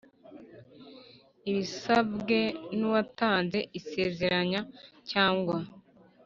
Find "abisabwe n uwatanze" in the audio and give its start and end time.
1.47-3.59